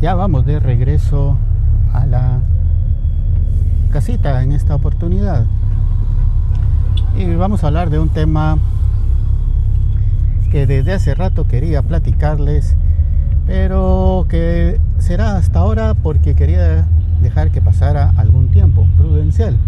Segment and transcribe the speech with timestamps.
[0.00, 1.36] ya vamos de regreso
[1.92, 2.40] a la
[3.92, 5.44] casita en esta oportunidad.
[7.18, 8.56] Y vamos a hablar de un tema
[10.50, 12.76] que desde hace rato quería platicarles,
[13.46, 16.86] pero que será hasta ahora porque quería
[17.20, 19.58] dejar que pasara algún tiempo prudencial.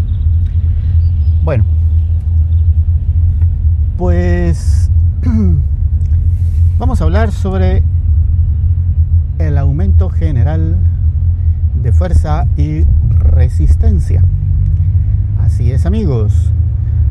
[1.44, 1.64] Bueno,
[3.98, 4.90] pues
[6.78, 7.82] vamos a hablar sobre
[9.52, 10.78] el aumento general
[11.74, 12.86] de fuerza y
[13.18, 14.24] resistencia.
[15.42, 16.50] Así es amigos,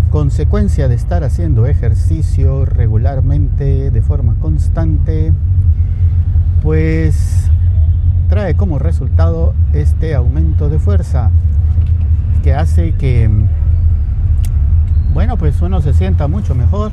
[0.09, 5.33] consecuencia de estar haciendo ejercicio regularmente, de forma constante,
[6.63, 7.51] pues
[8.27, 11.29] trae como resultado este aumento de fuerza
[12.41, 13.29] que hace que
[15.13, 16.91] bueno, pues uno se sienta mucho mejor,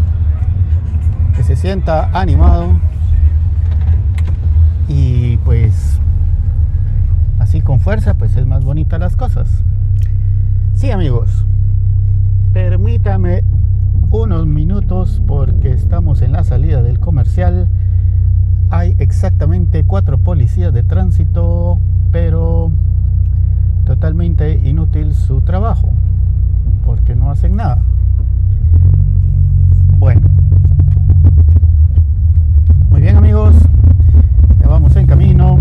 [1.34, 2.78] que se sienta animado
[4.88, 6.00] y pues
[7.38, 9.62] así con fuerza, pues es más bonita las cosas.
[10.74, 11.44] Sí, amigos,
[12.52, 13.44] permítame
[14.10, 17.68] unos minutos porque estamos en la salida del comercial.
[18.70, 21.78] Hay exactamente cuatro policías de tránsito,
[22.10, 22.70] pero
[23.84, 25.90] totalmente inútil su trabajo,
[26.84, 27.82] porque no hacen nada.
[29.98, 30.20] Bueno.
[32.90, 33.54] Muy bien amigos,
[34.60, 35.58] ya vamos en camino.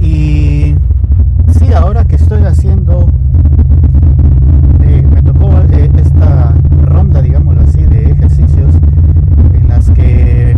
[0.00, 0.76] Y
[1.48, 3.08] sí, ahora que estoy haciendo,
[4.82, 6.54] eh, me tocó eh, esta
[6.84, 8.72] ronda, digámoslo así, de ejercicios
[9.52, 10.56] en las que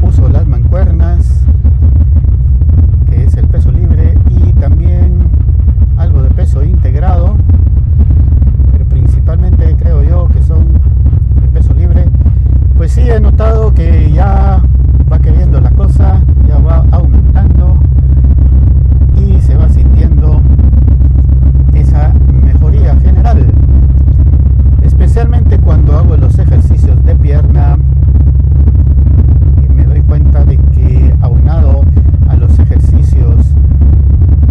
[0.00, 1.44] uso las mancuernas,
[3.10, 5.18] que es el peso libre, y también
[5.98, 7.36] algo de peso integrado
[8.92, 10.66] principalmente creo yo que son
[11.40, 12.04] de peso libre,
[12.76, 14.60] pues sí he notado que ya
[15.10, 17.78] va queriendo la cosa, ya va aumentando
[19.16, 20.42] y se va sintiendo
[21.72, 22.12] esa
[22.44, 23.46] mejoría general,
[25.64, 27.76] cuando hago los ejercicios de pierna,
[29.74, 31.82] me doy cuenta de que aunado
[32.28, 33.46] a los ejercicios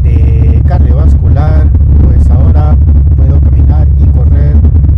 [0.04, 1.68] de cardiovascular,
[2.04, 2.76] pues ahora
[3.16, 4.56] puedo caminar y correr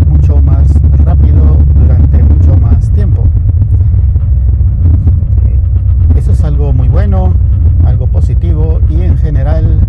[0.08, 0.74] mucho más
[1.04, 3.24] rápido durante mucho más tiempo.
[6.16, 7.34] Eso es algo muy bueno,
[7.86, 9.80] algo positivo y en general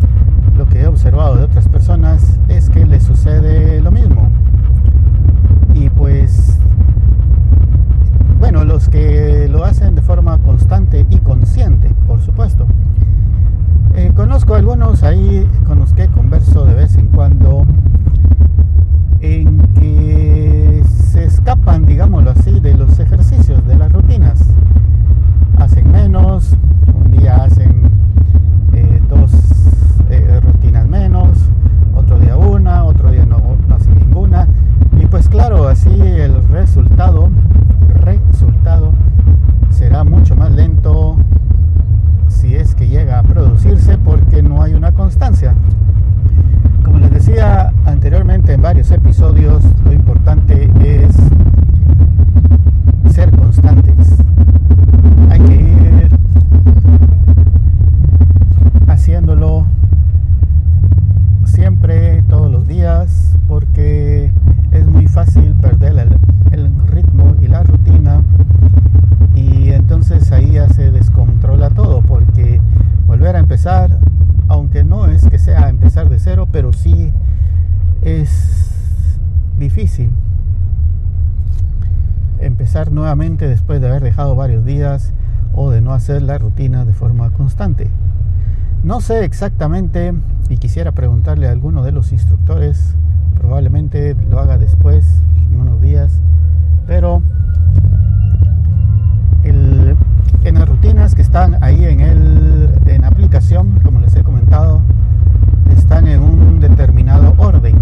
[0.56, 4.28] lo que he observado de otras personas es que les sucede lo mismo.
[5.74, 6.58] Y pues,
[8.38, 12.66] bueno, los que lo hacen de forma constante y consciente, por supuesto.
[13.96, 17.64] Eh, conozco algunos ahí con los que converso de vez en cuando
[44.64, 45.54] hay una constancia.
[46.84, 51.14] Como les decía anteriormente en varios episodios, lo importante es
[53.12, 54.16] ser constantes.
[55.30, 56.08] Hay que ir
[58.88, 59.66] haciéndolo
[61.44, 64.32] siempre, todos los días, porque
[64.72, 66.18] es muy fácil perder el,
[66.58, 68.22] el ritmo y la rutina
[69.34, 72.60] y entonces ahí ya se descontrola todo porque
[73.06, 73.98] volver a empezar
[74.48, 77.12] aunque no es que sea empezar de cero pero sí
[78.02, 79.18] es
[79.58, 80.12] difícil
[82.38, 85.12] empezar nuevamente después de haber dejado varios días
[85.52, 87.90] o de no hacer la rutina de forma constante.
[88.84, 90.14] No sé exactamente
[90.48, 92.94] y quisiera preguntarle a alguno de los instructores
[93.36, 95.04] probablemente lo haga después
[95.50, 96.20] en unos días
[96.86, 97.20] pero
[99.42, 104.82] en las rutinas que están ahí en, el, en aplicación, como les he comentado,
[105.70, 107.76] están en un determinado orden.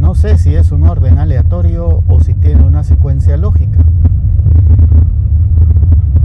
[0.00, 3.78] No sé si es un orden aleatorio o si tiene una secuencia lógica.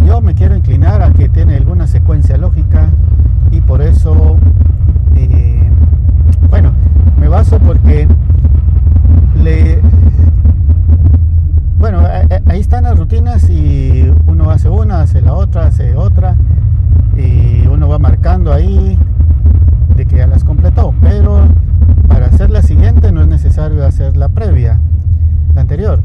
[0.05, 2.89] Yo me quiero inclinar a que tiene alguna secuencia lógica
[3.51, 4.37] y por eso,
[5.15, 5.69] eh,
[6.49, 6.71] bueno,
[7.19, 8.07] me baso porque
[9.43, 9.81] le,
[11.79, 12.01] bueno,
[12.47, 16.35] ahí están las rutinas y uno hace una, hace la otra, hace otra
[17.17, 18.97] y uno va marcando ahí
[23.45, 24.79] necesario hacer la previa,
[25.53, 25.99] la anterior.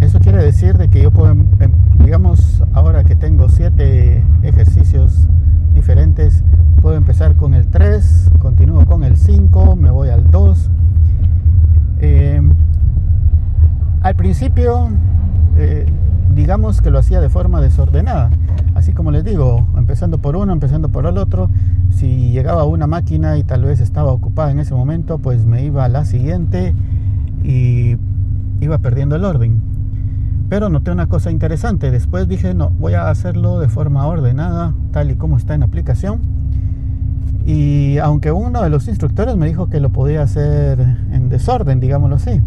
[0.00, 5.26] Eso quiere decir de que yo puedo, em, em, digamos, ahora que tengo siete ejercicios
[5.74, 6.44] diferentes,
[6.80, 10.70] puedo empezar con el 3, continúo con el 5, me voy al 2.
[11.98, 12.54] Em,
[14.02, 14.88] al principio,
[15.58, 15.84] eh,
[16.32, 18.30] digamos que lo hacía de forma desordenada.
[18.76, 21.50] Así como les digo, empezando por uno, empezando por el otro.
[21.90, 25.84] Si llegaba una máquina y tal vez estaba ocupada en ese momento, pues me iba
[25.84, 26.74] a la siguiente
[27.44, 27.96] y
[28.60, 29.60] iba perdiendo el orden.
[30.48, 31.90] Pero noté una cosa interesante.
[31.90, 36.20] Después dije, no, voy a hacerlo de forma ordenada, tal y como está en aplicación.
[37.46, 40.80] Y aunque uno de los instructores me dijo que lo podía hacer
[41.12, 42.40] en desorden, digámoslo así.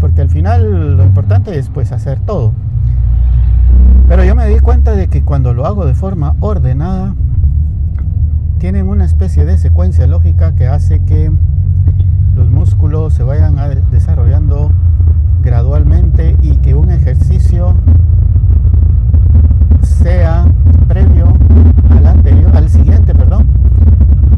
[0.00, 2.52] Porque al final lo importante es pues hacer todo.
[4.08, 7.14] Pero yo me di cuenta de que cuando lo hago de forma ordenada,
[8.58, 11.30] tienen una especie de secuencia lógica que hace que
[12.34, 13.56] los músculos se vayan
[13.90, 14.70] desarrollando
[15.42, 17.74] gradualmente y que un ejercicio
[19.82, 20.46] sea
[20.88, 21.32] previo
[21.90, 23.46] al anterior, al siguiente, perdón,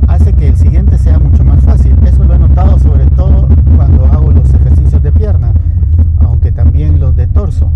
[0.09, 1.97] hace que el siguiente sea mucho más fácil.
[2.05, 5.53] Eso lo he notado sobre todo cuando hago los ejercicios de pierna,
[6.21, 7.71] aunque también los de torso.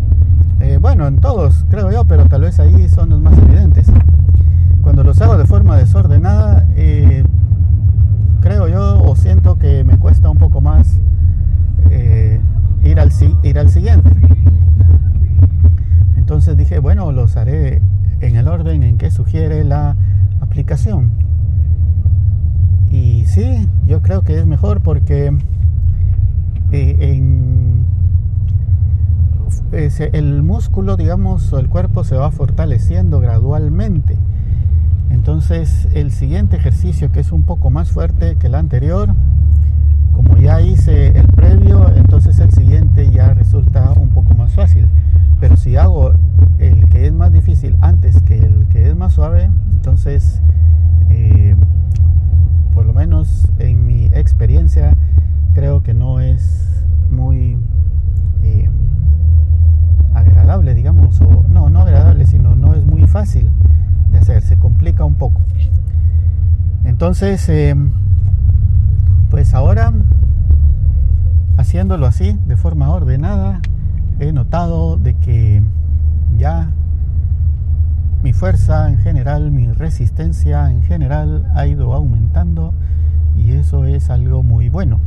[0.60, 3.86] Eh, bueno, en todos creo yo, pero tal vez ahí son los más evidentes.
[4.82, 7.22] Cuando los hago de forma desordenada, eh,
[8.40, 10.98] creo yo o siento que me cuesta un poco más
[11.90, 12.40] eh,
[12.82, 14.10] ir, al, siguiente.
[16.16, 17.80] Entonces dije, bueno, los haré
[18.20, 19.94] en el orden en que sugiere la
[20.40, 21.12] aplicación.
[22.90, 25.32] Y sí, yo creo que es mejor porque
[26.72, 27.22] eh,
[30.12, 34.16] el músculo, digamos, o el cuerpo se va fortaleciendo gradualmente.
[35.12, 39.14] Entonces el siguiente ejercicio que es un poco más fuerte que el anterior,
[40.12, 44.88] como ya hice el previo, entonces el siguiente ya resulta un poco más fácil.
[45.38, 46.12] Pero si hago
[46.58, 50.40] el que es más difícil antes que el que es más suave, entonces,
[51.10, 51.56] eh,
[52.72, 54.96] por lo menos en mi experiencia,
[55.54, 56.81] creo que no es
[67.02, 67.74] Entonces, eh,
[69.28, 69.92] pues ahora,
[71.56, 73.60] haciéndolo así, de forma ordenada,
[74.20, 75.64] he notado de que
[76.38, 76.70] ya
[78.22, 82.72] mi fuerza en general, mi resistencia en general ha ido aumentando
[83.36, 85.00] y eso es algo muy bueno,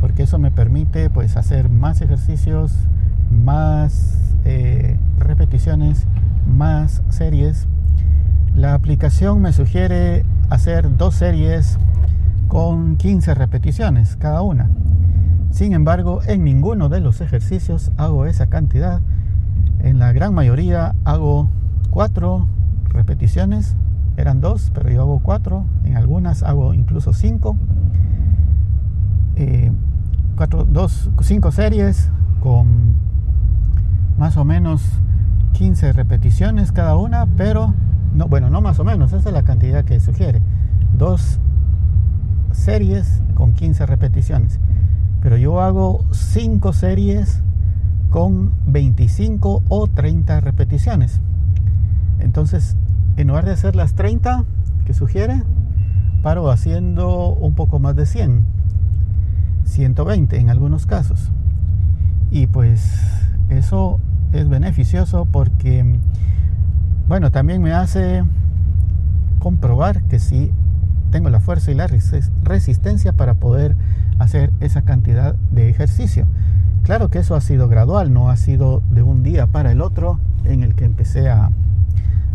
[0.00, 2.72] porque eso me permite pues hacer más ejercicios,
[3.28, 6.06] más eh, repeticiones,
[6.46, 7.66] más series.
[8.54, 11.78] La aplicación me sugiere hacer dos series
[12.48, 14.70] con 15 repeticiones cada una.
[15.50, 19.00] Sin embargo, en ninguno de los ejercicios hago esa cantidad.
[19.80, 21.48] En la gran mayoría hago
[21.90, 22.46] 4
[22.88, 23.76] repeticiones.
[24.16, 25.64] Eran 2, pero yo hago 4.
[25.84, 27.56] En algunas hago incluso 5.
[31.20, 32.94] 5 series con
[34.18, 34.82] más o menos
[35.52, 37.74] 15 repeticiones cada una, pero
[38.14, 40.40] no, bueno, no más o menos, esa es la cantidad que sugiere.
[40.92, 41.38] Dos
[42.52, 44.58] series con 15 repeticiones.
[45.22, 47.42] Pero yo hago 5 series
[48.10, 51.20] con 25 o 30 repeticiones.
[52.20, 52.76] Entonces,
[53.16, 54.44] en lugar de hacer las 30
[54.84, 55.42] que sugiere,
[56.22, 58.44] paro haciendo un poco más de 100.
[59.64, 61.30] 120 en algunos casos.
[62.30, 63.00] Y pues
[63.48, 64.00] eso
[64.32, 65.98] es beneficioso porque,
[67.08, 68.22] bueno, también me hace
[69.38, 70.52] comprobar que sí
[71.10, 71.88] tengo la fuerza y la
[72.42, 73.76] resistencia para poder
[74.18, 76.26] hacer esa cantidad de ejercicio.
[76.82, 80.18] Claro que eso ha sido gradual, no ha sido de un día para el otro
[80.44, 81.50] en el que empecé a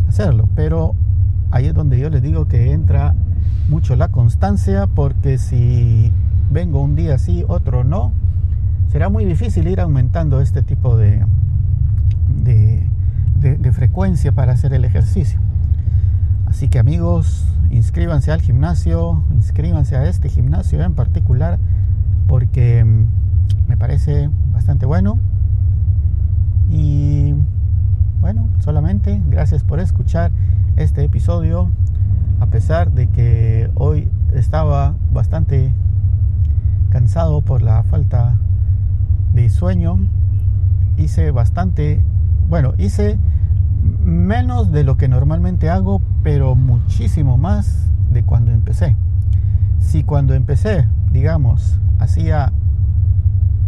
[0.08, 0.96] hacerlo, pero
[1.52, 3.14] ahí es donde yo les digo que entra
[3.70, 6.12] mucho la constancia porque si
[6.52, 8.12] vengo un día sí, otro no,
[8.92, 11.24] será muy difícil ir aumentando este tipo de,
[13.58, 15.40] de frecuencia para hacer el ejercicio.
[16.46, 21.58] Así que amigos, inscríbanse al gimnasio, inscríbanse a este gimnasio en particular
[22.28, 23.08] porque mm,
[23.68, 25.18] me parece bastante bueno.
[26.70, 27.34] Y
[28.22, 30.32] bueno, solamente gracias por escuchar
[30.78, 31.70] este episodio.
[32.40, 35.74] A pesar de que hoy estaba bastante
[36.90, 38.38] cansado por la falta
[39.34, 39.98] de sueño,
[40.98, 42.02] hice bastante,
[42.48, 43.18] bueno, hice
[44.04, 48.96] menos de lo que normalmente hago, pero muchísimo más de cuando empecé.
[49.80, 52.52] Si cuando empecé digamos, hacía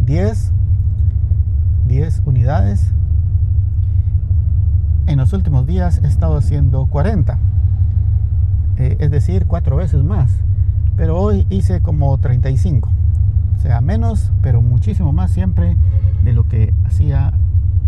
[0.04, 0.52] 10,
[1.86, 2.92] 10 unidades,
[5.06, 7.38] en los últimos días he estado haciendo 40,
[8.78, 10.32] eh, es decir, cuatro veces más,
[10.96, 12.90] pero hoy hice como 35,
[13.56, 15.76] o sea, menos, pero muchísimo más siempre
[16.24, 17.32] de lo que hacía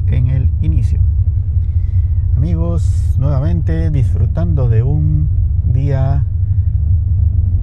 [0.06, 1.00] en el inicio.
[2.38, 5.28] Amigos, nuevamente disfrutando de un
[5.73, 6.23] día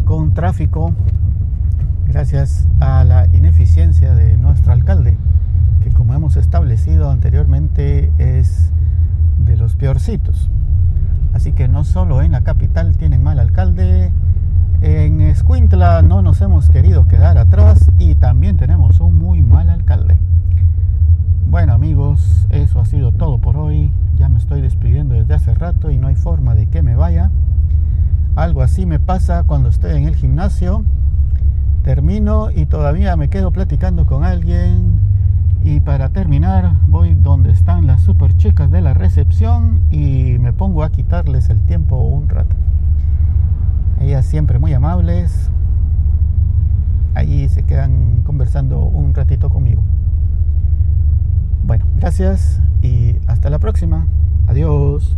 [0.04, 0.92] con tráfico
[2.06, 5.16] gracias a la ineficiencia de nuestro alcalde,
[5.82, 8.74] que como hemos establecido anteriormente es
[9.46, 10.50] de los peorcitos.
[11.32, 14.12] Así que no solo en la capital tienen mal alcalde,
[14.82, 20.18] en Escuintla no nos hemos querido quedar atrás y también tenemos un muy mal alcalde.
[21.48, 23.90] Bueno amigos, eso ha sido todo por hoy.
[24.18, 27.32] Ya me estoy despidiendo desde hace rato y no hay forma de que me vaya.
[28.36, 30.84] Algo así me pasa cuando estoy en el gimnasio.
[31.84, 35.00] Termino y todavía me quedo platicando con alguien.
[35.64, 40.84] Y para terminar voy donde están las super chicas de la recepción y me pongo
[40.84, 42.56] a quitarles el tiempo un rato.
[44.00, 45.50] Ellas siempre muy amables.
[47.16, 49.82] Allí se quedan conversando un ratito conmigo.
[51.66, 54.06] Bueno, gracias y hasta la próxima.
[54.48, 55.18] Adiós.